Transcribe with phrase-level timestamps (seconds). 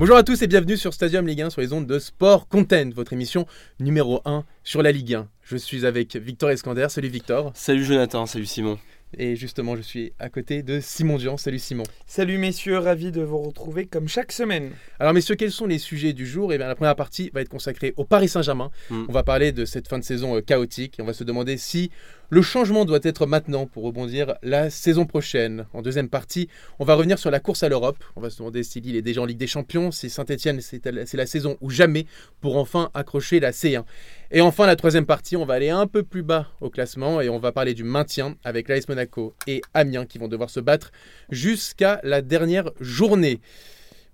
[0.00, 2.90] Bonjour à tous et bienvenue sur Stadium Ligue 1 sur les ondes de Sport Content,
[2.94, 3.48] votre émission
[3.80, 5.28] numéro 1 sur la Ligue 1.
[5.42, 6.86] Je suis avec Victor Escander.
[6.88, 7.50] Salut Victor.
[7.52, 8.78] Salut Jonathan, salut Simon.
[9.16, 11.36] Et justement, je suis à côté de Simon Dian.
[11.36, 11.82] Salut Simon.
[12.06, 14.70] Salut messieurs, ravi de vous retrouver comme chaque semaine.
[15.00, 16.52] Alors messieurs, quels sont les sujets du jour?
[16.52, 18.70] Eh bien, la première partie va être consacrée au Paris Saint-Germain.
[18.90, 19.06] Mm.
[19.08, 21.56] On va parler de cette fin de saison euh, chaotique et on va se demander
[21.56, 21.90] si
[22.30, 25.66] le changement doit être maintenant pour rebondir la saison prochaine.
[25.72, 26.48] En deuxième partie,
[26.78, 28.04] on va revenir sur la course à l'Europe.
[28.16, 31.14] On va se demander si Lille est déjà en Ligue des Champions, si Saint-Etienne c'est
[31.14, 32.06] la saison ou jamais
[32.40, 33.84] pour enfin accrocher la C1.
[34.30, 37.30] Et enfin, la troisième partie, on va aller un peu plus bas au classement et
[37.30, 40.92] on va parler du maintien avec l'AS Monaco et Amiens qui vont devoir se battre
[41.30, 43.40] jusqu'à la dernière journée.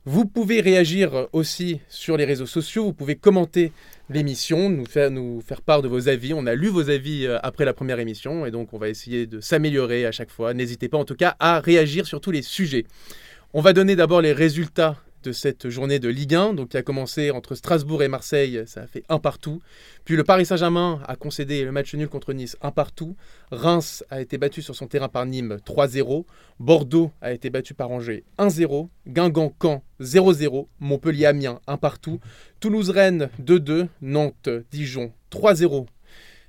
[0.06, 3.72] Vous pouvez réagir aussi sur les réseaux sociaux, vous pouvez commenter
[4.10, 6.34] l'émission, nous faire, nous faire part de vos avis.
[6.34, 9.26] On a lu vos avis euh, après la première émission et donc on va essayer
[9.26, 10.52] de s'améliorer à chaque fois.
[10.52, 12.84] N'hésitez pas en tout cas à réagir sur tous les sujets.
[13.54, 16.82] On va donner d'abord les résultats de cette journée de Ligue 1, donc qui a
[16.82, 19.60] commencé entre Strasbourg et Marseille, ça a fait un partout.
[20.04, 23.16] Puis le Paris Saint-Germain a concédé le match nul contre Nice, un partout.
[23.50, 26.26] Reims a été battu sur son terrain par Nîmes 3-0.
[26.60, 28.88] Bordeaux a été battu par Angers 1-0.
[29.08, 30.66] Guingamp-Caen 0-0.
[30.80, 32.20] Montpellier-Amiens 1 partout.
[32.60, 33.88] Toulouse-Rennes 2-2.
[34.02, 35.86] Nantes-Dijon 3-0.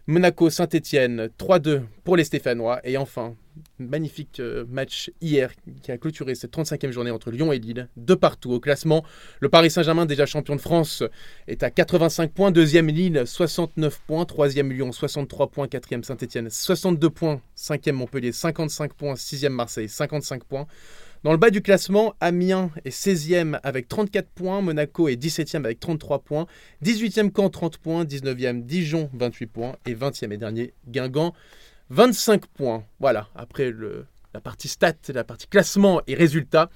[0.08, 2.80] Monaco-Saint-Etienne 3-2 pour les Stéphanois.
[2.84, 3.36] Et enfin,
[3.80, 8.14] magnifique euh, match hier qui a clôturé cette 35e journée entre Lyon et Lille, de
[8.14, 9.04] partout au classement.
[9.40, 11.04] Le Paris Saint-Germain, déjà champion de France,
[11.48, 12.52] est à 85 points.
[12.52, 14.26] Deuxième Lille, 69 points.
[14.26, 15.68] Troisième Lyon, 63 points.
[15.68, 17.42] Quatrième Saint-Etienne, 62 points.
[17.56, 19.16] Cinquième Montpellier, 55 points.
[19.16, 20.68] Sixième Marseille, 55 points.
[21.26, 25.80] Dans le bas du classement, Amiens est 16e avec 34 points, Monaco est 17e avec
[25.80, 26.46] 33 points,
[26.84, 31.34] 18e Caen 30 points, 19e Dijon 28 points et 20e et dernier Guingamp
[31.90, 32.84] 25 points.
[33.00, 33.74] Voilà, après
[34.36, 36.70] la partie stats, la partie classement et résultats.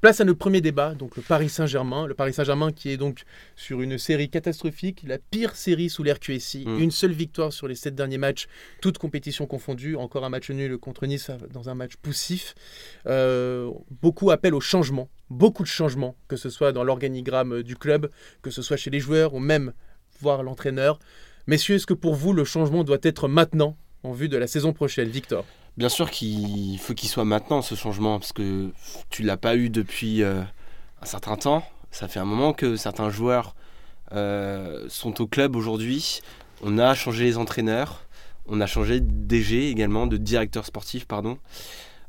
[0.00, 2.06] Place à notre premier débat, donc le Paris Saint-Germain.
[2.06, 6.64] Le Paris Saint-Germain qui est donc sur une série catastrophique, la pire série sous l'RQSI.
[6.66, 6.78] Mm.
[6.78, 8.46] Une seule victoire sur les sept derniers matchs,
[8.80, 9.96] toutes compétitions confondues.
[9.96, 12.54] Encore un match nul contre Nice dans un match poussif.
[13.04, 18.10] Euh, beaucoup appellent au changement, beaucoup de changements, que ce soit dans l'organigramme du club,
[18.40, 19.74] que ce soit chez les joueurs ou même
[20.18, 20.98] voir l'entraîneur.
[21.46, 24.72] Messieurs, est-ce que pour vous le changement doit être maintenant en vue de la saison
[24.72, 25.44] prochaine Victor?
[25.80, 28.70] Bien sûr qu'il faut qu'il soit maintenant ce changement, parce que
[29.08, 30.42] tu l'as pas eu depuis euh,
[31.00, 31.64] un certain temps.
[31.90, 33.54] Ça fait un moment que certains joueurs
[34.12, 36.20] euh, sont au club aujourd'hui.
[36.62, 38.02] On a changé les entraîneurs,
[38.46, 41.38] on a changé de DG également, de directeur sportif, pardon.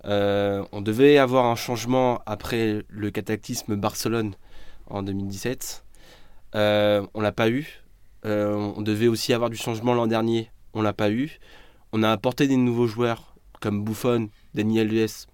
[0.04, 4.34] Euh, on devait avoir un changement après le cataclysme Barcelone
[4.90, 5.86] en 2017.
[6.56, 7.82] Euh, on l'a pas eu.
[8.26, 10.52] On devait aussi avoir du changement l'an dernier.
[10.74, 11.40] On l'a pas eu.
[11.94, 13.31] On a apporté des nouveaux joueurs
[13.62, 15.28] comme Buffon, Daniel Lues.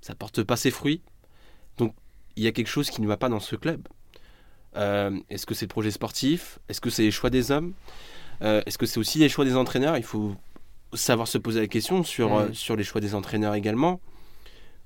[0.00, 1.00] Ça porte pas ses fruits.
[1.78, 1.94] Donc
[2.34, 3.86] il y a quelque chose qui ne va pas dans ce club.
[4.76, 6.58] Euh, Est-ce que c'est le projet sportif?
[6.68, 7.74] Est-ce que c'est les choix des hommes?
[8.42, 9.96] Euh, Est-ce que c'est aussi les choix des entraîneurs?
[9.96, 10.34] Il faut
[10.92, 14.00] savoir se poser la question sur, euh, sur les choix des entraîneurs également.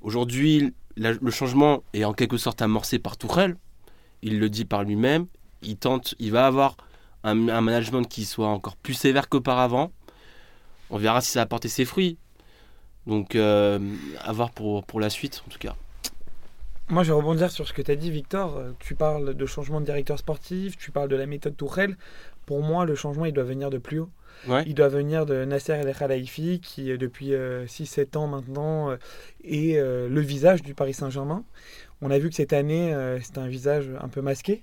[0.03, 3.57] Aujourd'hui, le changement est en quelque sorte amorcé par Tourelle.
[4.23, 5.27] Il le dit par lui-même.
[5.63, 6.77] Il tente, il va avoir
[7.25, 9.91] un, un management qui soit encore plus sévère qu'auparavant.
[10.91, 12.17] On verra si ça a apporté ses fruits.
[13.09, 13.81] Donc, euh,
[14.21, 15.75] à voir pour, pour la suite, en tout cas.
[16.89, 18.57] Moi, je vais rebondir sur ce que tu as dit, Victor.
[18.57, 21.97] Euh, Tu parles de changement de directeur sportif, tu parles de la méthode Tourelle.
[22.47, 24.11] Pour moi, le changement, il doit venir de plus haut.
[24.47, 24.63] Ouais.
[24.67, 27.33] Il doit venir de Nasser El Khelaifi, qui, euh, depuis
[27.67, 28.97] 6-7 ans maintenant, euh,
[29.43, 31.45] est euh, le visage du Paris Saint-Germain.
[32.01, 34.63] On a vu que cette année, c'était un visage un peu masqué.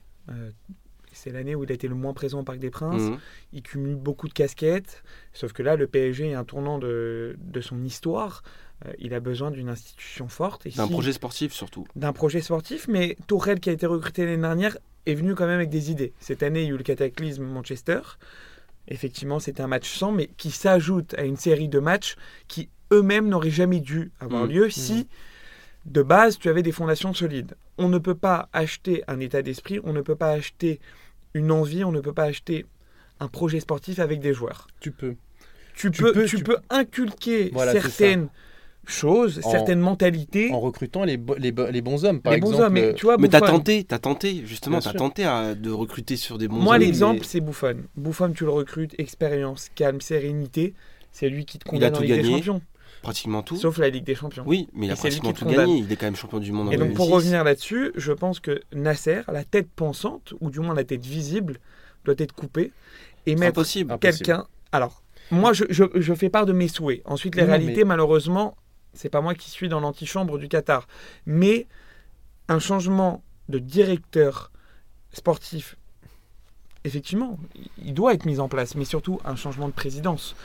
[1.25, 3.01] C'est l'année où il a été le moins présent au Parc des Princes.
[3.01, 3.17] Mhm.
[3.51, 5.03] il cumule beaucoup de casquettes,
[5.33, 8.43] sauf que là, le PSG est un tournant de, de son histoire.
[8.85, 10.67] Euh, il a besoin d'une institution forte.
[10.67, 11.87] D'un si- projet sportif surtout.
[11.95, 14.77] d'un projet sportif, mais Tourelle, qui a été recruté l'année dernière,
[15.07, 16.13] est venu quand même avec des idées.
[16.19, 18.01] Cette année, il y a eu le cataclysme Manchester.
[18.87, 22.15] Effectivement, c'était un match sans, mais qui s'ajoute à une série de matchs
[22.47, 24.51] qui eux-mêmes n'auraient jamais dû avoir Mhm.
[24.51, 25.07] lieu si,
[25.85, 27.55] de base, tu avais des fondations solides.
[27.79, 30.79] On ne peut pas acheter un état d'esprit, on ne peut pas acheter
[31.35, 32.65] une envie, on ne peut pas acheter
[33.19, 34.65] un projet sportif avec des joueurs.
[34.79, 35.15] Tu peux.
[35.75, 38.29] Tu, Tu peux, peux- tu tu- peux inculquer Voilà, certaines
[38.87, 40.51] choses, En- certaines mentalités.
[40.53, 42.63] En recrutant les, bo- les, bo- les bons hommes, par les bons exemple.
[42.67, 44.99] hommes, mais euh, tu vois, Mais Buffon- tenté, t'as tenté, justement, t'as sûr.
[44.99, 47.77] tenté à- de recruter sur des bons Moi, hommes, l'exemple, mais c'est Buffon.
[47.97, 50.73] Buffon, tu le recrutes, expérience, calme, sérénité.
[51.11, 52.23] C'est lui qui te condamne en Ligue des.
[52.29, 52.61] Champions.
[53.05, 53.55] Pratiquement tout.
[53.55, 54.43] Sauf la Ligue des Champions.
[54.45, 55.57] Oui, mais il a pratiquement tout condamne.
[55.67, 55.77] gagné.
[55.79, 57.13] Il est quand même champion du monde en Et donc, pour 2006.
[57.15, 61.59] revenir là-dessus, je pense que Nasser, la tête pensante, ou du moins la tête visible,
[62.03, 62.71] doit être coupée
[63.25, 63.93] et C'est mettre impossible.
[63.93, 64.17] Impossible.
[64.25, 64.45] quelqu'un.
[64.71, 67.01] Alors, moi, je, je- je fais part de mes souhaits.
[67.05, 68.55] Ensuite, les non, réalités, mais- malheureusement,
[68.93, 70.87] c'est pas moi qui suis dans l'antichambre du Qatar.
[71.25, 71.67] Mais
[72.47, 74.51] un changement de directeur
[75.11, 75.75] sportif,
[76.85, 77.37] effectivement,
[77.83, 80.35] il doit être mis en place, mais surtout un changement de présidence.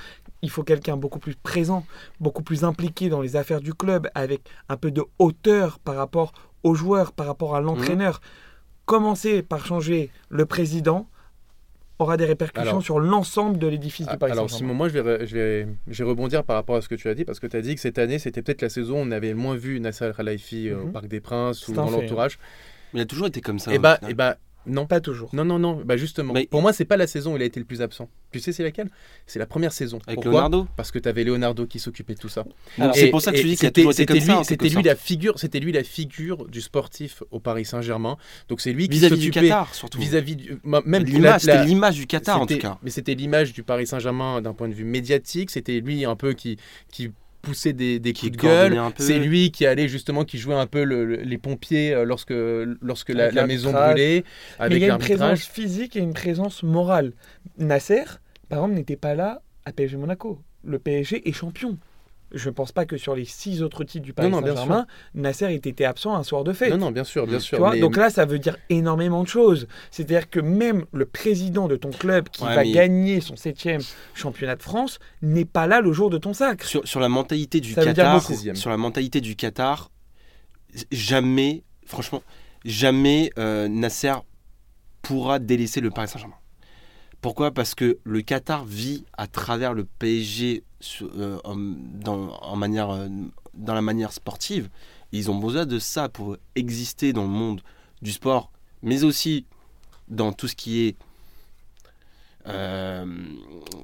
[0.43, 1.87] Il faut quelqu'un beaucoup plus présent,
[2.19, 6.33] beaucoup plus impliqué dans les affaires du club, avec un peu de hauteur par rapport
[6.65, 8.21] aux joueurs, par rapport à l'entraîneur.
[8.87, 11.07] Commencer par changer le président
[11.99, 14.69] aura des répercussions Alors- sur l'ensemble de l'édifice du Paris Alors Saint-Germain.
[14.73, 16.95] Simon, moi je vais, re- je, vais, je vais rebondir par rapport à ce que
[16.95, 18.95] tu as dit, parce que tu as dit que cette année, c'était peut-être la saison
[18.95, 20.93] où on avait le moins vu Nasser Khelaïfi euh, au Mhm.
[20.93, 22.39] Parc des Princes ou dans fait, l'entourage.
[22.95, 23.73] Mais il a toujours été comme ça.
[23.75, 24.87] Et bah, et bah, non.
[24.87, 25.35] Pas toujours.
[25.35, 26.33] Non, non, non, bah justement.
[26.33, 28.09] Mais- Pour moi, c'est pas la saison où il a été le plus absent.
[28.33, 28.89] Tu sais, c'est laquelle?
[29.27, 29.99] C'est la première saison.
[30.07, 30.33] Avec Pourquoi?
[30.33, 30.69] Leonardo?
[30.77, 32.45] Parce que tu avais Leonardo qui s'occupait de tout ça.
[32.95, 34.39] C'est pour ça que tu dis qu'il a c'était- toujours été c'était comme lui, ça.
[34.39, 34.87] en C'était quelque lui sorte.
[34.87, 38.17] la figure, c'était lui la figure du sportif au Paris Saint-Germain.
[38.49, 39.99] Donc c'est lui qui vis-à-vis du s'occupait Qatar surtout.
[39.99, 42.79] vis-à-vis du- ma- même L'image, la- c'était l'image du Qatar en tout cas.
[42.83, 45.51] Mais c'était l'image du Paris Saint-Germain d'un point de vue médiatique.
[45.51, 46.56] C'était lui un peu qui,
[46.93, 47.11] qui
[47.43, 48.81] poussait des, des coups de gueule.
[48.99, 52.35] C'est lui qui allait justement, qui jouait un peu le- le- les pompiers euh, lorsque,
[52.81, 54.25] lorsque la, maison brûlait,
[54.59, 57.13] Mais avec il y a une présence physique et une présence morale.
[57.59, 58.05] Nasser,
[58.49, 60.41] par exemple, n'était pas là à PSG Monaco.
[60.65, 61.79] Le PSG est champion.
[62.32, 65.55] Je ne pense pas que sur les six autres titres du Paris Saint-Germain, Nasser ait
[65.56, 66.71] été absent un soir de fête.
[66.71, 67.56] Non, non, bien sûr, bien sûr.
[67.59, 69.67] Tu vois, mais- Donc là, ça veut dire énormément de choses.
[69.91, 73.81] C'est-à-dire que même le président de ton club qui Ouais, va mais- gagner son septième
[74.15, 76.65] championnat de France n'est pas là le jour de ton sacre.
[76.67, 78.23] Sur, sur la mentalité du Ça Qatar,
[78.55, 79.91] sur la mentalité du Qatar,
[80.93, 82.23] jamais, franchement,
[82.65, 84.15] jamais euh, Nasser
[85.03, 86.35] pourra délaisser le Paris Saint-Germain.
[87.21, 87.50] Pourquoi?
[87.50, 90.62] Parce que le Qatar vit à travers le PSG
[91.44, 93.09] en, dans, en manière, euh,
[93.55, 94.69] dans la manière sportive.
[95.12, 97.61] Ils ont besoin de ça pour exister dans le monde
[98.03, 98.50] du sport,
[98.82, 99.44] mais aussi
[100.09, 100.97] dans tout ce qui est
[102.47, 103.05] euh,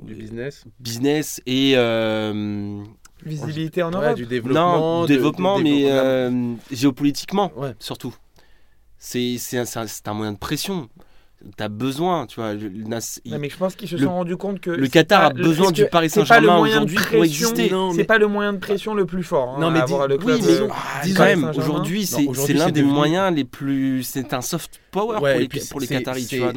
[0.02, 0.64] du business.
[0.80, 2.82] business et euh,
[3.24, 4.16] Visibilité en Ouais, Europe.
[4.16, 4.78] du développement.
[4.78, 5.98] non, de- développement, mais développement.
[6.00, 7.74] euh, géopolitiquement, Ouais.
[7.78, 8.14] surtout.
[8.98, 9.64] C'est un,
[10.06, 10.88] un moyen de pression.
[11.56, 12.54] T'as besoin, tu vois.
[12.54, 14.70] le- le Nas- il- Ouais, mais je pense qu'ils se le- sont rendus compte que
[14.70, 17.04] le Qatar pas- a besoin du Paris c'est pas le Saint-Germain moyen de aujourd'hui pour
[17.18, 17.70] pression- exister.
[17.70, 19.50] Non, C'est mais- pas le moyen de pression le plus fort.
[19.56, 21.52] hein, Non, mais à avoir dis- le oui, mais euh, non, Ah, disons- quand même,
[21.56, 24.02] aujourd'hui, Non, c'est l'un des devenu- moyens les plus.
[24.02, 26.38] C'est un soft power Ouais, pour, et les, puis pour les c'est- Qataris, tu c'est-
[26.38, 26.52] vois.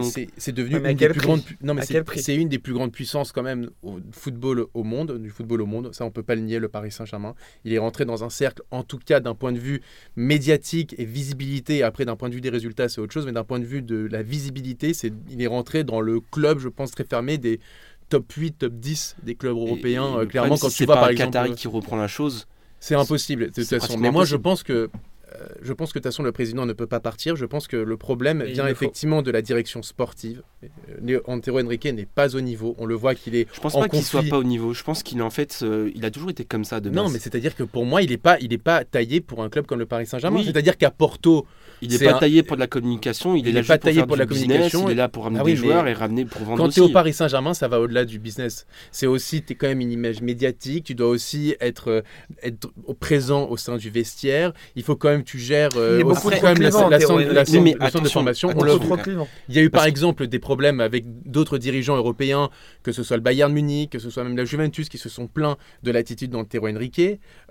[0.53, 1.41] Devenu une des plus grandes.
[1.61, 5.29] Non, mais c'est- une des plus grandes puissances quand même au football au monde, du
[5.29, 5.93] football au monde.
[5.93, 6.59] Ça, on peut pas le nier.
[6.59, 9.59] Le Paris Saint-Germain, il est rentré dans un cercle, en tout cas d'un point de
[9.59, 9.81] vue
[10.15, 11.83] médiatique et visibilité.
[11.83, 13.81] Après, d'un point de vue des résultats, c'est autre chose, mais d'un point de vue
[13.81, 17.59] de la visibilité, c'est il est rentré dans le club, je pense très fermé des
[18.09, 20.13] top 8, top 10 des clubs européens.
[20.15, 22.07] et euh, clairement, problème, quand si tu vois pas par exemple, Qatari qui reprend la
[22.07, 22.47] chose.
[22.79, 23.97] c'est impossible de toute façon.
[23.99, 24.87] Mais moi, je pense que euh,
[25.61, 27.35] je pense que de toute façon le président ne peut pas partir.
[27.35, 28.69] Je pense que le problème vient faut.
[28.71, 30.41] effectivement de la direction sportive.
[31.07, 32.75] Euh, Antero Henrique n'est pas au niveau.
[32.77, 33.47] On le voit qu'il est.
[33.53, 34.73] Je pense En pas qu'il soit pas au niveau.
[34.73, 37.13] Je pense qu'il en fait, euh, il a toujours été comme ça de Non, base.
[37.13, 39.65] mais c'est-à-dire que pour moi, il n'est pas, il est pas taillé pour un club
[39.65, 40.39] comme le Paris Saint-Germain.
[40.39, 40.45] Oui.
[40.45, 41.45] C'est-à-dire qu'à Porto,
[41.81, 43.77] Il n'est pas un- taillé pour de la communication, il, Il est là est pas
[43.77, 44.89] pour taillé faire pour du la business, communication.
[44.89, 46.79] il est là pour ramener Ah oui, des joueurs et ramener pour vendre quand tu
[46.79, 48.65] es au Paris Saint-Germain, ça va au-delà du business.
[48.91, 50.83] C'est aussi, tu es quand même une image médiatique.
[50.85, 52.01] Tu dois aussi être, euh,
[52.43, 54.53] être présent au sein du vestiaire.
[54.75, 57.75] Il faut quand même, tu gères euh, aussi beaucoup quand même la, la, Oui, mais
[57.79, 58.49] le centre de formation.
[58.55, 58.79] On le-.
[59.49, 62.49] Il y a eu par exemple des problèmes avec d'autres dirigeants européens,
[62.83, 65.27] que ce soit le Bayern Munich, que ce soit même la Juventus, qui se sont
[65.27, 67.01] plaints de l'attitude d'Antero Henrique.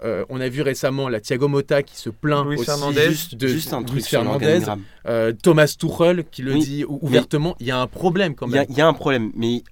[0.04, 3.08] Euh, on a vu récemment la Thiago Motta qui se plaint aussi Fernandez.
[3.08, 4.60] juste, de juste un Luis truc Fernandez.
[5.06, 7.56] Euh, Thomas Tuchel qui le Oui, dit ou- ouvertement.
[7.60, 8.66] Il y a un problème quand même.
[8.68, 9.62] il y a un problème, mais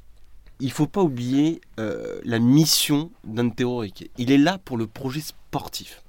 [0.60, 4.10] il faut pas oublier euh, la mission d'Antero Henrique.
[4.16, 6.02] Il est là pour le projet sportif.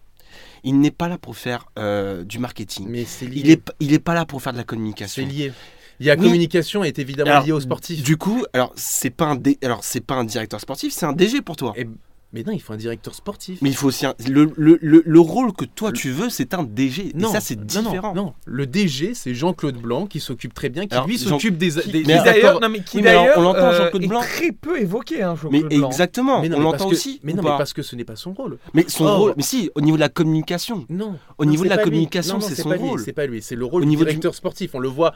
[0.63, 2.87] Il n'est pas là pour faire euh, du marketing.
[2.89, 3.41] Mais c'est lié.
[3.43, 5.25] Il est, il est pas là pour faire de la C'est communication.
[5.25, 5.51] lié.
[5.99, 6.21] Il y a Oui.
[6.25, 8.03] communication est évidemment Alors, liée au sportif.
[8.03, 11.13] Du coup, alors c'est pas un dé- alors c'est pas un directeur sportif, c'est un
[11.13, 11.73] DG pour toi.
[11.75, 11.87] Et-
[12.33, 13.59] Mais non, il faut un directeur sportif.
[13.61, 16.53] Mais il faut aussi un- le, le, le, le rôle que toi tu veux, c'est
[16.53, 17.13] un DG.
[17.15, 18.13] non, et ça c'est non, différent.
[18.13, 21.71] Non, le DG, c'est Jean-Claude Blanc qui s'occupe très bien, qui Alors, lui s'occupe des,
[21.89, 24.19] des- d'ailleurs, non, mais qui Oui, mais d'ailleurs, on l'entend, euh, Jean-Claude est Blanc.
[24.19, 25.87] très peu évoqué, hein, Mais Jean-Claude Blanc.
[25.87, 27.19] exactement, Mais non, on mais l'entend aussi.
[27.23, 28.57] Mais non, mais parce que ce n'est pas son rôle.
[28.73, 31.17] Mais son rôle, mais si, au niveau de la communication, Non.
[31.37, 32.99] au niveau de la communication, c'est son rôle.
[32.99, 34.75] C'est pas lui, c'est le rôle du directeur sportif.
[34.75, 35.13] On le voit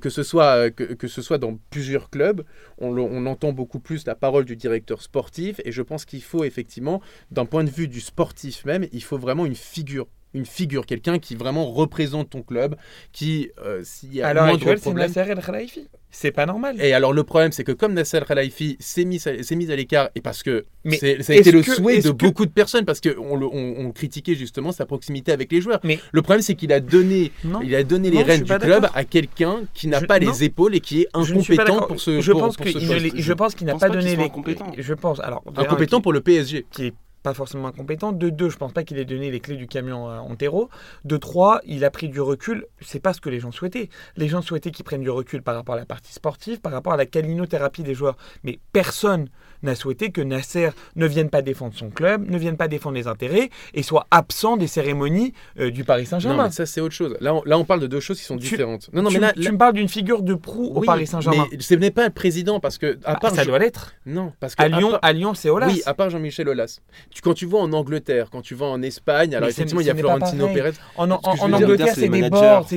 [0.00, 2.42] que ce soit euh, que, ce soit dans plusieurs clubs,
[2.78, 7.00] on entend beaucoup plus la parole du directeur sportif et je pense qu'il faut effectivement,
[7.30, 10.08] d'un point de vue du sportif même, il faut vraiment une figure.
[10.34, 12.76] Une figure, quelqu'un qui vraiment représente ton club,
[13.12, 15.88] qui, euh, s'il y a À l'heure moindre actuelle, c'est problème, Nasser El Khelaifi.
[16.10, 16.76] C'est pas normal.
[16.80, 19.22] Et alors le problème, c'est que comme Nasser Khelaïfi s'est mis,
[19.56, 22.10] mis à l'écart, et parce que Mais c'est- ça a été le que- souhait de
[22.10, 25.80] que- beaucoup de personnes, parce qu'on on, on critiquait justement sa proximité avec les joueurs.
[25.84, 27.60] Mais- le problème, c'est qu'il a donné, Non.
[27.62, 28.90] il a donné les rênes du club d'accord.
[28.96, 30.30] à quelqu'un qui n'a Je- pas non.
[30.30, 33.32] les épaules et qui est incompétent pour ce Je pour- pense pour ce les- je
[33.34, 34.22] pense qu'il n'a pas donné les.
[34.24, 34.72] incompétent.
[34.78, 35.42] Je pense alors.
[35.56, 36.64] Incompétent pour le PSG.
[36.70, 36.94] qui est
[37.34, 38.12] forcément incompétent.
[38.12, 40.68] De deux, je pense pas qu'il ait donné les clés du camion à Antero.
[41.04, 42.66] De trois, il a pris du recul.
[42.80, 43.88] C'est pas ce que les gens souhaitaient.
[44.16, 46.92] Les gens souhaitaient qu'il prenne du recul par rapport à la partie sportive, par rapport
[46.92, 48.16] à la calinothérapie des joueurs.
[48.44, 49.28] Mais personne
[49.62, 53.06] n'a souhaité que Nasser ne vienne pas défendre son club, ne vienne pas défendre les
[53.06, 56.44] intérêts et soit absent des cérémonies euh, du Paris Non, Saint-Germain.
[56.46, 57.16] mais ça, c'est autre chose.
[57.20, 58.90] Là on, là, on parle de deux choses qui sont Tu- différentes.
[58.92, 59.32] Non, non, tu, mais là.
[59.32, 61.46] tu là- me parles d'une figure de proue au oui, Paris Saint-Germain.
[61.50, 62.98] Mais ce n'est pas le président, parce que.
[63.04, 63.94] À Ah, part ça doit l'être.
[64.06, 64.62] Non, parce que.
[64.62, 65.66] À Lyon, part- à Lyon, c'est Olas.
[65.68, 66.80] Oui, à part Jean-Michel Aulas.
[67.10, 69.86] Tu, quand tu vas en Angleterre, quand tu vas en Espagne, alors Mais effectivement, il
[69.86, 70.48] y a Florentino.
[70.52, 70.72] Pérez.
[70.96, 72.28] En, en- en Angleterre, c'est des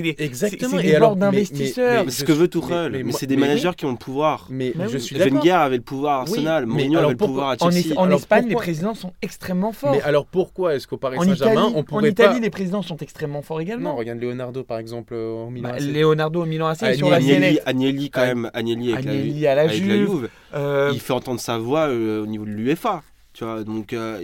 [0.02, 0.80] des, Exactement.
[0.80, 2.06] et des alors, d'investisseurs.
[2.08, 4.48] C'est ce que veut Tourelle, mais, c'est des managers qui ont le pouvoir.
[4.50, 5.34] Mais, je suis d'accord.
[5.40, 7.94] Wenger avait le pouvoir Arsenal, Mourinho alors avait le pourquoi- pouvoir à En, Chelsea.
[7.94, 9.92] Es- en Alors Espagne, les présidents sont extrêmement forts.
[9.92, 12.50] Mais alors pourquoi est-ce qu'au Paris en Saint-Germain, Italie, on en pourrait Italie, pas les
[12.50, 13.90] présidents sont extrêmement forts également.
[13.92, 15.70] Non, regarde Leonardo par exemple au Milan.
[15.70, 15.82] Bah, AC.
[15.84, 17.60] Leonardo au Milan AC Ah, sur la Agnelli, Agnelli.
[17.66, 20.10] Agnelli quand même, Agnelli avec, Agnelli la, à la avec la Juve.
[20.10, 23.94] Juve, Euh, il fait entendre sa voix euh, au niveau de l'UEFA, tu vois, donc
[23.94, 24.22] euh,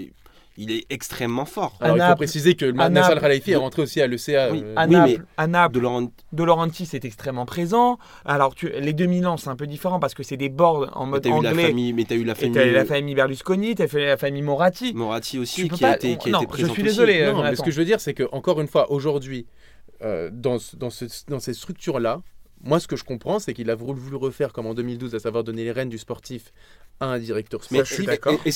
[0.57, 1.77] il est extrêmement fort.
[1.79, 4.51] Alors il faut préciser que à Nasser Khalifi est rentré aussi à l'ECA.
[4.51, 7.99] Oui, euh, à, oui, Naples, mais- à Naples, De Laurent- De Laurentiis est extrêmement présent.
[8.25, 11.05] Alors, tu, les deux Milan, c'est un peu différent parce que c'est des boards en
[11.05, 11.67] mais mode t'as eu la anglais.
[11.67, 14.93] famille, mais t'as eu la famille, t'as la famille Berlusconi, t'as fait la famille Moratti.
[14.93, 16.89] Moratti aussi Tu qui a été, qui a non, été je présent suis aussi.
[16.89, 19.45] désolé, euh, Non, mais ce que je veux dire, c'est que encore une fois, aujourd'hui,
[20.01, 22.21] euh, dans, dans, ce- dans ces structures-là,
[22.63, 25.19] moi, ce que je comprends, c'est qu'il a voulu voulu refaire comme en 2012, à
[25.19, 26.51] savoir donner les rênes du sportif
[26.99, 27.99] à un directeur sportif.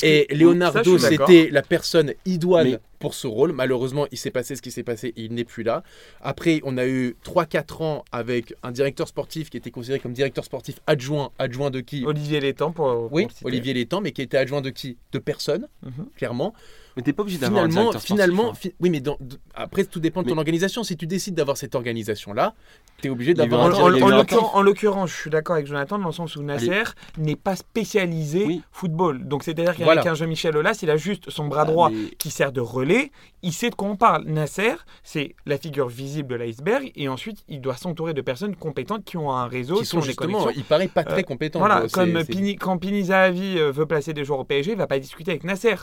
[0.04, 3.52] Et Leonardo, c'était la personne idoine Mais- pour ce rôle.
[3.52, 5.84] Malheureusement, il s'est passé ce qui s'est passé et il n'est plus là.
[6.22, 10.44] Après, on a eu 3-4 ans avec un directeur sportif qui était considéré comme directeur
[10.46, 11.32] sportif adjoint.
[11.40, 12.86] Adjoint de qui Olivier Létang pour.
[12.88, 13.28] pour Oui.
[13.44, 14.98] Olivier Létang, mais qui était adjoint de qui?
[15.12, 16.08] De personne, Mhm.
[16.16, 16.54] clairement.
[16.98, 18.56] Mais t'es pas obligé d'avoir un Finalement, directeur sportif, finalement, hein.
[18.56, 20.84] fi- oui, mais dans- d- après, tout dépend de ton Mais- organisation.
[20.84, 22.54] Si tu décides d'avoir cette organisation-là,
[23.02, 24.06] tu es obligé Il y a eu d'avoir En, un un- en- il y a
[24.06, 26.44] en eu un l'occurrence, en l'occurrence, je suis d'accord avec Jonathan dans le sens où
[26.44, 26.84] Nasser
[27.18, 28.62] n'est pas spécialisé Oui.
[28.72, 29.28] football.
[29.28, 30.10] Donc c'est-à-dire qu'avec Voilà.
[30.10, 33.12] un Jean-Michel Aulas, il a juste son bras Ah, droit mais- qui sert de relais.
[33.42, 34.26] Il sait de quoi on parle.
[34.26, 39.04] Nasser, c'est la figure visible de l'iceberg et ensuite il doit s'entourer de personnes compétentes
[39.04, 40.52] qui ont un réseau, qui sont ont des justement, connexions.
[40.62, 41.60] il paraît pas très Euh, compétent.
[41.60, 41.88] Voilà, quoi.
[41.90, 44.78] C'est- comme c'est- Pini- quand Pini Zahavi euh, veut placer des joueurs au PSG, il
[44.78, 45.76] va pas discuter avec Nasser.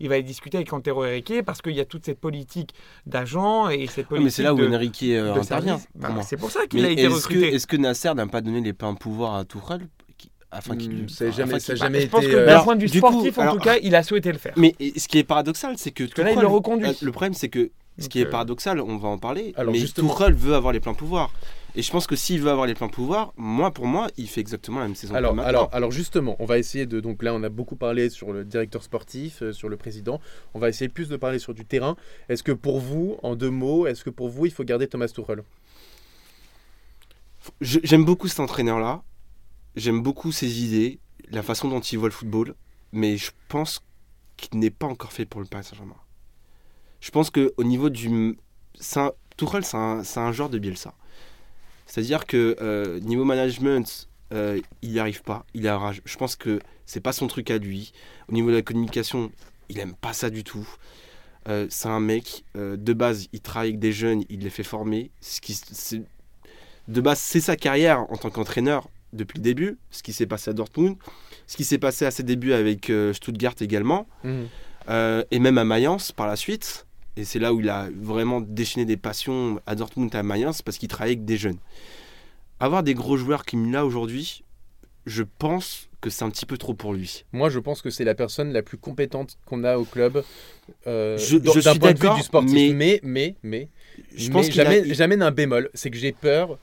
[0.00, 2.70] Il va discuter avec Antero Henrique parce qu'il y a toute cette politique
[3.06, 5.80] d'agents et cette politique mais c'est là où de, Enrique euh, intervient.
[5.94, 7.54] Bah, c'est pour ça qu'il a été que, recruté.
[7.54, 9.88] est-ce que Nasser n'a pas donné les pleins pouvoirs à Tourelle
[10.50, 12.88] afin qu'il Hmm, afin jamais- ça jamais Je pense que euh, d'un point de vue
[12.88, 14.52] sportif, en tout cas, il a souhaité le faire.
[14.56, 16.86] Mais ce qui est paradoxal, c'est que que là, il le Tourelle- reconduit.
[16.88, 19.72] euh, Le problème, c'est que ce qui est euh, paradoxal, on va en parler, Alors,
[19.72, 21.32] mais Tourelle veut avoir les pleins pouvoirs.
[21.76, 24.40] Et je pense que s'il veut avoir les pleins pouvoirs, moi, pour moi, il fait
[24.40, 27.00] exactement la même saison Alors, que alors, alors justement, on va essayer de.
[27.00, 30.20] Donc là, on a beaucoup parlé sur le directeur sportif, euh, sur le président.
[30.54, 31.96] On va essayer plus de parler sur du terrain.
[32.28, 35.08] Est-ce que pour vous, en deux mots, est-ce que pour vous, il faut garder Thomas
[35.08, 35.42] Tuchel?
[37.60, 39.02] J'aime beaucoup cet entraîneur-là.
[39.76, 41.00] J'aime beaucoup ses idées,
[41.30, 42.54] la façon dont il voit le football.
[42.92, 43.82] Mais je pense
[44.36, 45.96] qu'il n'est pas encore fait pour le Paris Saint-Germain.
[47.00, 48.36] Je pense qu'au niveau du.
[48.96, 50.94] un- Tuchel, c'est un, c'est un genre de Bielsa.
[51.86, 55.44] C'est-à-dire que euh, niveau management, euh, il n'y arrive pas.
[55.54, 56.00] Il a rage.
[56.04, 57.92] Je pense que c'est pas son truc à lui.
[58.28, 59.30] Au niveau de la communication,
[59.68, 60.68] il aime pas ça du tout.
[61.48, 65.10] Euh, c'est un mec, de base, il travaille avec des jeunes, il les fait former.
[65.20, 66.02] Ce qui, c'est-
[66.88, 69.78] de base, c'est sa carrière en tant qu'entraîneur depuis le début.
[69.90, 70.96] Ce qui s'est passé à Dortmund,
[71.46, 74.06] ce qui s'est passé à ses débuts avec Stuttgart également,
[74.88, 76.86] euh, et même à Mayence par la suite.
[77.16, 80.62] Et c'est là où il a vraiment déchaîné des passions à Dortmund et à Mayence
[80.62, 81.58] parce qu'il travaillait avec des jeunes.
[82.60, 84.42] Avoir des gros joueurs comme il a aujourd'hui,
[85.06, 87.24] je pense que c'est un petit peu trop pour lui.
[87.32, 90.22] Moi, je pense que c'est la personne la plus compétente qu'on a au club.
[90.86, 92.54] euh, Je- je d'un suis point de vue d'accord, du sportif.
[92.54, 93.68] mais- Mais, mais, mais,
[94.16, 95.70] Je mais pense qu'il a- un bémol.
[95.74, 96.58] C'est que j'ai peur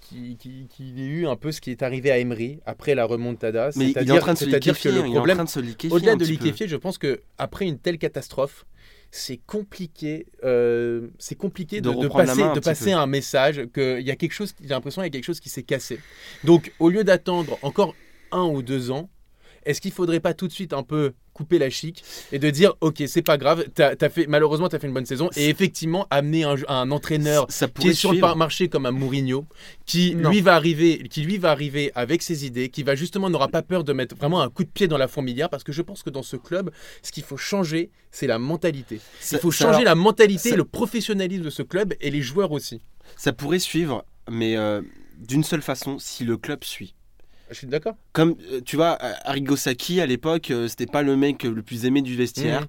[0.00, 3.70] qu'il qu'il ait eu un peu ce qui est arrivé à Emery après la remontada.
[3.76, 4.90] mais il est en train de se liquéfier.
[4.92, 6.98] le il est en problème, train de se liquéfier Au-delà un de liquéfier, je pense
[6.98, 8.66] que après une telle catastrophe,
[9.16, 14.32] c'est compliqué, euh, c'est compliqué De passer, de passer un message qu'il y a quelque
[14.32, 16.00] chose, j'ai l'impression qu'il y a quelque chose qui s'est cassé.
[16.42, 17.94] Donc, au lieu d'attendre encore
[18.32, 19.08] un ou deux ans,
[19.64, 22.74] est-ce qu'il faudrait pas tout de suite un peu couper la chic et de dire
[22.80, 25.48] ok c'est pas grave t'as, t'as fait malheureusement tu as fait une bonne saison et
[25.50, 28.28] effectivement amener un, un entraîneur ça qui est sur le suivre.
[28.28, 29.44] par- marché comme un Mourinho,
[29.84, 30.30] qui Non.
[30.30, 33.62] lui va arriver, qui lui va arriver avec ses idées, qui va justement n'aura pas
[33.62, 36.02] peur de mettre vraiment un coup de pied dans la fourmilière, parce que je pense
[36.02, 36.70] que dans ce club,
[37.02, 39.00] ce qu'il faut changer, c'est la mentalité.
[39.20, 42.22] Ça- Il faut changer alors, la mentalité, et le professionnalisme de ce club et les
[42.22, 42.80] joueurs aussi.
[43.16, 44.80] Ça pourrait suivre, mais euh,
[45.18, 46.94] d'une seule façon, si le club suit.
[47.54, 47.94] Je suis d'accord.
[48.12, 51.62] Comme euh, tu vois, euh, Arrigo Sacchi à l'époque, euh, c'était pas le mec le
[51.62, 52.62] plus aimé du vestiaire.
[52.62, 52.66] Mhm.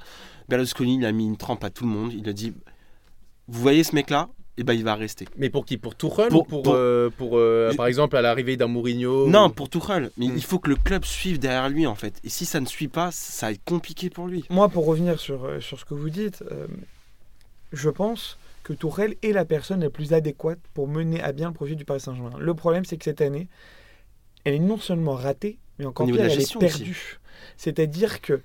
[0.48, 2.14] Berlusconi, il a mis une trempe à tout le monde.
[2.14, 2.54] Il a dit
[3.48, 4.30] Vous voyez ce mec-là?
[4.58, 5.28] Et ben il va rester.
[5.38, 5.78] Mais pour qui?
[5.78, 8.68] Pour Tuchel Pour- ou pour, pour- euh, pour, euh, Mais- par exemple, à l'arrivée d'un
[8.68, 10.12] Mourinho Non, ou- pour Tuchel.
[10.18, 10.34] Mais Mm.
[10.38, 12.20] il faut que le club suive derrière lui en fait.
[12.24, 14.46] Et si ça ne suit pas, ça va être compliqué pour lui.
[14.50, 16.68] Moi, pour revenir sur, sur ce que vous dites, euh,
[17.74, 21.54] je pense que Tourelle est la personne la plus adéquate pour mener à bien le
[21.54, 22.32] projet du Paris Saint-Germain.
[22.40, 23.48] Le problème, c'est que cette année,
[24.46, 27.20] elle est non seulement ratée, mais encore pire, elle est perdue.
[27.58, 28.42] C'est-à-dire que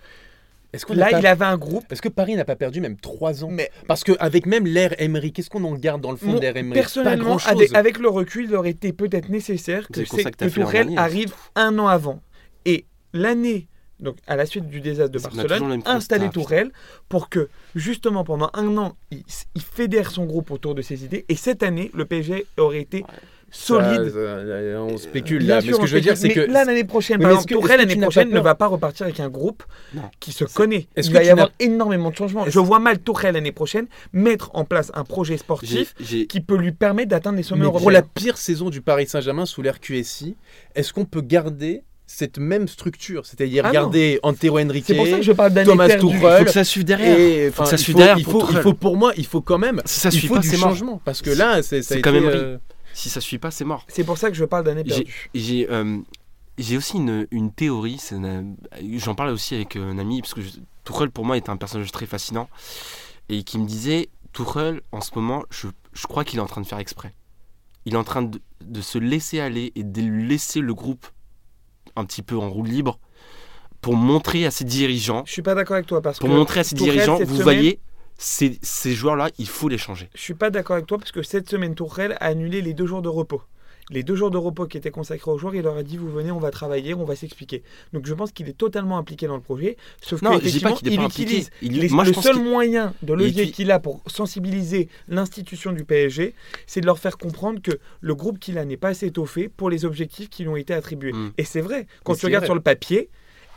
[0.90, 3.48] là, pas- il avait un groupe, Est-ce que Paris n'a pas perdu même 3 ans
[3.50, 6.56] mais Parce qu'avec même l'ère Emery, qu'est-ce qu'on en garde dans le fond Mon- d'ère
[6.56, 11.32] Emery personnellement, avec, avec le recul, il aurait été peut-être nécessaire que, que Tourelle arrive
[11.56, 12.20] un an avant.
[12.66, 13.66] Et l'année,
[13.98, 16.70] donc à la suite du désastre de Barcelone, installer Tourelle
[17.08, 19.22] pour que justement pendant un an, il,
[19.54, 21.24] il fédère son groupe autour de ses idées.
[21.28, 23.04] Et cette année, le PSG aurait été
[23.50, 24.10] solide.
[24.12, 26.46] Ça, ça, on spécule Bien là, mais ce que je veux dire, c'est spécule.
[26.46, 29.28] que là, l'année prochaine, par exemple, Tourelle, l'année prochaine, ne va pas repartir avec un
[29.28, 29.62] groupe
[29.94, 30.02] Non.
[30.20, 30.88] qui se connaît.
[30.96, 32.44] est-ce Il que va y tu avoir énormément de changements.
[32.48, 35.94] Je vois mal Tourelle, l'année prochaine, mettre en place un projet sportif
[36.28, 37.82] qui peut lui permettre d'atteindre les sommets Mais européens.
[37.82, 40.36] pour la pire saison du Paris Saint-Germain sous l'ère QSI,
[40.74, 43.24] est-ce qu'on peut garder cette même structure?
[43.24, 45.88] C'est-à-dire Ah garder Antero Henrique, pour ça que je parle d'année Thomas.
[45.88, 46.00] Tuchel,
[46.38, 47.16] Faut que ça suive derrière.
[47.18, 48.62] et enfin, ça il suit faut- derrière il pour faut, il Tuchel.
[48.62, 51.22] faut pour moi, il faut quand même, ça il suit faut pas, du changement parce
[51.22, 52.24] que là, c'est été, Emery.
[52.36, 52.58] euh,
[52.94, 53.84] Si ça suit pas, c'est mort.
[53.88, 55.28] C'est pour ça que je parle d'année perdue.
[55.34, 55.98] J'ai euh,
[56.58, 57.98] j'ai aussi une, une théorie,
[58.96, 60.50] j'en parlais aussi avec un ami, parce que je-
[60.84, 62.48] Tuchel pour moi est un personnage très fascinant,
[63.28, 66.60] et qui me disait, Tuchel en ce moment, je, je crois qu'il est en train
[66.60, 67.14] de faire exprès.
[67.86, 71.06] Il est en train de, de se laisser aller et de laisser le groupe
[71.96, 72.98] un petit peu en roue libre
[73.80, 76.60] pour montrer à ses dirigeants, Je suis pas d'accord avec toi parce pour que montrer
[76.60, 77.80] à ses Tuchel, dirigeants, vous semaine- voyez,
[78.22, 80.10] ces, ces joueurs-là, il faut les changer.
[80.14, 82.86] je suis pas d'accord avec toi parce que cette semaine Tourelle a annulé les deux
[82.86, 83.42] jours de repos.
[83.92, 86.08] Les deux jours de repos qui étaient consacrés aux joueurs, il leur a dit vous
[86.10, 87.64] venez, on va travailler, on va s'expliquer.
[87.92, 89.76] Donc je pense qu'il est totalement impliqué dans le projet.
[90.00, 92.92] Sauf Non, que effectivement, qu'il est il utilise Il- les- moi, je le seul moyen
[93.02, 96.34] de levier il- qu'il a pour sensibiliser l'institution du PSG,
[96.66, 99.70] c'est de leur faire comprendre que le groupe qu'il a n'est pas assez étoffé pour
[99.70, 101.12] les objectifs qui lui ont été attribués.
[101.12, 101.32] Mm.
[101.38, 102.48] Et c'est vrai, quand Mais tu regardes vrai.
[102.48, 103.08] sur le papier,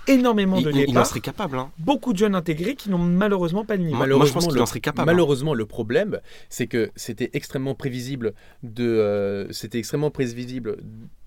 [0.07, 1.57] énormément il, de il- il en départs, serait capable.
[1.57, 1.71] Hein.
[1.79, 3.97] beaucoup de jeunes intégrés qui n'ont malheureusement pas le niveau.
[3.97, 5.09] Moi, moi, je pense Malheureusement, qu'il le- en serait capable.
[5.09, 5.13] hein.
[5.13, 6.19] Malheureusement, le problème,
[6.49, 8.33] c'est que c'était extrêmement prévisible
[8.63, 10.77] de, euh, c'était extrêmement prévisible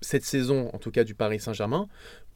[0.01, 1.87] cette saison, en tout cas du Paris Saint-Germain,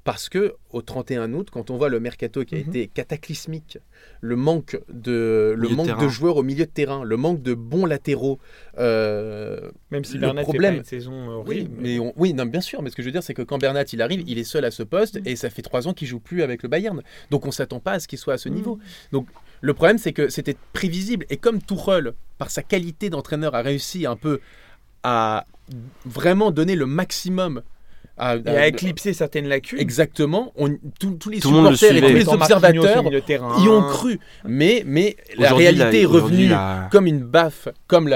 [0.03, 2.69] parce que au 31 août, quand on voit le mercato qui a Mhm.
[2.69, 3.77] été cataclysmique,
[4.19, 6.03] le manque de, le Milieu de manque terrain.
[6.03, 8.39] de joueurs au milieu de terrain, le manque de bons latéraux.
[8.79, 12.45] euh, Même si le Bernat problème- fait pas une saison oui, mais on- oui, non,
[12.45, 12.81] bien sûr.
[12.81, 14.65] Mais ce que je veux dire, c'est que quand Bernat il arrive, il est seul
[14.65, 15.27] à ce poste Mhm.
[15.27, 17.01] et ça fait trois ans qu'il joue plus avec le Bayern.
[17.29, 18.55] Donc on s'attend pas à ce qu'il soit à ce Mhm.
[18.55, 18.79] niveau.
[19.11, 19.27] Donc
[19.61, 21.25] le problème, c'est que c'était prévisible.
[21.29, 24.39] Et comme Tuchel, par sa qualité d'entraîneur, a réussi un peu
[25.03, 25.45] à
[26.05, 27.61] vraiment donner le maximum
[28.21, 29.79] à, Et à éclipser certaines lacunes.
[29.79, 30.53] Exactement.
[30.55, 33.03] On, tous- tous les Tout le supporters et tous les observateurs
[33.59, 34.19] y ont cru.
[34.45, 38.07] Mais, mais la réalité est revenue la- comme une baffe, comme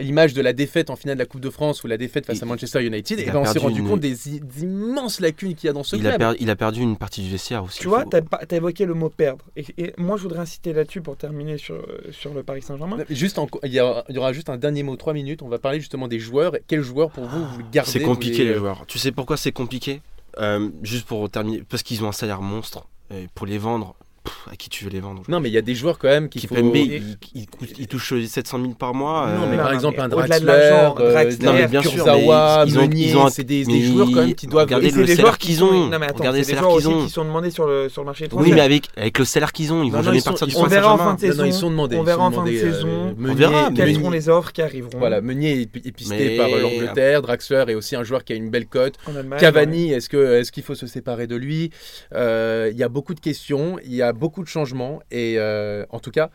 [0.00, 2.38] l'image de la défaite en finale de la Coupe de France ou la défaite face
[2.38, 3.18] Il- à Manchester United.
[3.20, 5.82] Et ben on s'est rendu une- compte des, i- d'immenses lacunes qu'il y a dans
[5.82, 6.32] ce il, a club.
[6.32, 7.78] per- il a perdu une partie du vestiaire aussi.
[7.80, 9.44] Tu vois, tu as, évoqué le mot perdre.
[9.56, 12.96] Et, et moi, je voudrais insister là-dessus pour terminer sur, euh, sur le Paris Saint-Germain.
[13.10, 15.42] Juste en- il, y aura, il y aura juste un dernier mot, trois minutes.
[15.42, 16.52] On va parler justement des joueurs.
[16.66, 18.84] Quels joueurs pour vous vous gardez C'est compliqué les- les joueurs.
[18.86, 20.00] Tu sais pourquoi c'est compliqué
[20.38, 22.86] Euh, Juste pour terminer, parce qu'ils ont un salaire monstre.
[23.34, 25.62] Pour les vendre, pff, à qui tu veux les vendre Non, mais il y a
[25.62, 26.54] des joueurs quand même qui faut...
[26.56, 29.28] Il, il coûte- il touche 700 000 par mois.
[29.38, 31.92] Non, mais euh, par non, exemple, mais un Draxler, euh, Draxler, Non, mais bien sûr,
[31.92, 34.64] Kurzawa, ils ont- Meunier, ils ont un- c'est des, joueurs quand même qui doivent...
[34.66, 35.88] regardez le salaire qu'ils ont.
[35.88, 37.04] Non, mais attends, Regardez c'est le des salaire joueurs qu'ils ont.
[37.06, 38.52] qui sont demandés sur le, sur le marché Oui, étranger.
[38.52, 40.94] mais avec, avec le salaire qu'ils ont, ils vont Non, jamais partir du on verra
[40.94, 41.44] en fin de saison.
[41.44, 41.96] Ils sont demandés.
[41.96, 43.14] on verra en fin de euh, saison.
[43.18, 46.60] Meunier- On verra, Quelles seront les offres qui arriveront Voilà, Meunier est pisté par euh,
[46.60, 48.94] l'Angleterre, Draxler est aussi un joueur qui a une belle cote.
[49.06, 51.70] en Allemagne Cavani, est-ce que est-ce qu'il faut se séparer de lui?
[52.14, 55.84] Euh, Il y a beaucoup de questions, il y a beaucoup de changements et euh,
[55.90, 56.30] en tout cas,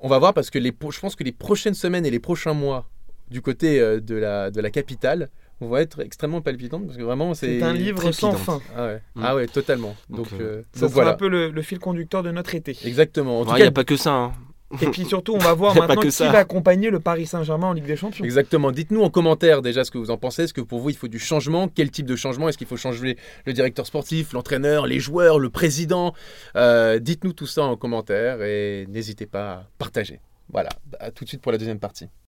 [0.00, 2.54] on va voir parce que les, je pense que les prochaines semaines et les prochains
[2.54, 2.88] mois
[3.30, 5.28] du côté euh, de la de la capitale
[5.60, 8.60] vont être extrêmement palpitantes parce que vraiment c'est un livre sans fin.
[8.76, 9.22] Ah ouais, Mm.
[9.24, 9.94] ah ouais totalement.
[10.08, 12.76] Donc, Donc, euh, Ça sera voilà, un peu le, le fil conducteur de notre été.
[12.84, 13.40] exactement.
[13.40, 14.10] En tout Il n'y a pas que ça.
[14.12, 14.32] hein.
[14.80, 16.30] Et puis surtout, on va voir maintenant que qui ça.
[16.30, 18.24] va accompagner le Paris Saint-Germain en Ligue des Champions.
[18.24, 18.70] Exactement.
[18.70, 20.44] Dites-nous en commentaire déjà ce que vous en pensez.
[20.44, 21.68] Est-ce que pour vous il faut du changement?
[21.68, 22.48] Quel type de changement?
[22.48, 26.14] Est-ce qu'il faut changer le directeur sportif, l'entraîneur, les joueurs, le président?
[26.56, 30.20] Euh, Dites-nous tout ça en commentaire et n'hésitez pas à partager.
[30.52, 30.70] Voilà.
[30.98, 32.06] À tout de suite pour la deuxième partie.